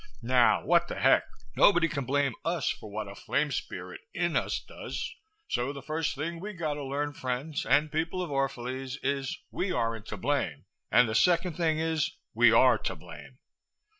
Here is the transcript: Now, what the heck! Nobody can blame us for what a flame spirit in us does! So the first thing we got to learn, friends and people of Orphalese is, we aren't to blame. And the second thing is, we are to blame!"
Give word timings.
Now, 0.23 0.65
what 0.65 0.87
the 0.87 0.95
heck! 0.95 1.25
Nobody 1.55 1.87
can 1.87 2.05
blame 2.05 2.33
us 2.43 2.71
for 2.71 2.89
what 2.89 3.07
a 3.07 3.13
flame 3.13 3.51
spirit 3.51 4.01
in 4.15 4.35
us 4.35 4.59
does! 4.59 5.13
So 5.47 5.71
the 5.71 5.83
first 5.83 6.15
thing 6.15 6.39
we 6.39 6.53
got 6.53 6.73
to 6.73 6.83
learn, 6.83 7.13
friends 7.13 7.67
and 7.67 7.91
people 7.91 8.23
of 8.23 8.31
Orphalese 8.31 8.97
is, 9.03 9.37
we 9.51 9.71
aren't 9.71 10.07
to 10.07 10.17
blame. 10.17 10.65
And 10.89 11.07
the 11.07 11.13
second 11.13 11.53
thing 11.53 11.77
is, 11.77 12.17
we 12.33 12.51
are 12.51 12.79
to 12.79 12.95
blame!" 12.95 13.37